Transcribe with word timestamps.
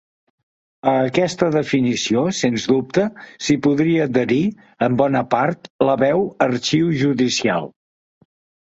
A 0.91 0.93
aquesta 1.09 1.49
definició, 1.55 2.23
sens 2.39 2.65
dubte, 2.73 3.05
s'hi 3.49 3.59
podria 3.69 4.09
adherir, 4.09 4.41
en 4.89 4.99
bona 5.05 5.25
part, 5.37 5.73
la 5.91 5.99
veu 6.07 6.29
Arxiu 6.49 6.95
Judicial. 7.05 7.75